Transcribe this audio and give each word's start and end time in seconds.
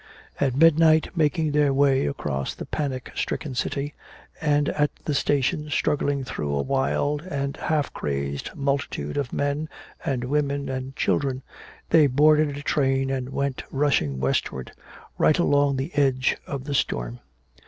At 0.39 0.55
midnight, 0.57 1.15
making 1.15 1.51
their 1.51 1.71
way 1.75 2.07
across 2.07 2.55
the 2.55 2.65
panic 2.65 3.11
stricken 3.13 3.53
city, 3.53 3.93
and 4.41 4.69
at 4.69 4.89
the 5.05 5.13
station 5.13 5.69
struggling 5.69 6.23
through 6.23 6.55
a 6.55 6.63
wild 6.63 7.21
and 7.21 7.55
half 7.55 7.93
crazed 7.93 8.49
multitude 8.55 9.15
of 9.15 9.31
men 9.31 9.69
and 10.03 10.23
women 10.23 10.69
and 10.69 10.95
children, 10.95 11.43
they 11.91 12.07
boarded 12.07 12.57
a 12.57 12.63
train 12.63 13.11
and 13.11 13.29
went 13.29 13.63
rushing 13.69 14.19
westward 14.19 14.71
right 15.19 15.37
along 15.37 15.75
the 15.75 15.93
edge 15.93 16.35
of 16.47 16.63
the 16.63 16.73
storm. 16.73 17.19